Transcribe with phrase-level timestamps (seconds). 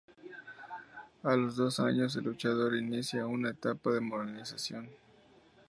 [1.21, 4.89] A los dos años El Luchador inicia una etapa de modernización.